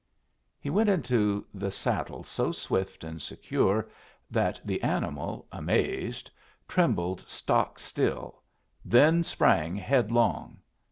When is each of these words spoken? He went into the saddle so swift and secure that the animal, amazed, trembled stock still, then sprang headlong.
He 0.59 0.71
went 0.71 0.89
into 0.89 1.45
the 1.53 1.69
saddle 1.69 2.23
so 2.23 2.51
swift 2.51 3.03
and 3.03 3.21
secure 3.21 3.87
that 4.31 4.59
the 4.65 4.81
animal, 4.81 5.45
amazed, 5.51 6.31
trembled 6.67 7.21
stock 7.29 7.77
still, 7.77 8.41
then 8.83 9.23
sprang 9.23 9.75
headlong. 9.75 10.57